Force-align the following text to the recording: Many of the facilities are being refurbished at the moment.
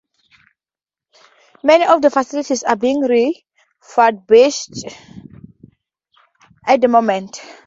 Many 1.63 1.85
of 1.85 2.01
the 2.01 2.09
facilities 2.09 2.63
are 2.63 2.75
being 2.75 3.01
refurbished 3.01 4.85
at 6.65 6.81
the 6.81 6.87
moment. 6.87 7.39